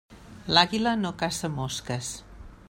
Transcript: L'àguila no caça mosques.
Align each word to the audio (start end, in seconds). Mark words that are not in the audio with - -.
L'àguila 0.57 0.93
no 1.03 1.11
caça 1.21 1.51
mosques. 1.59 2.11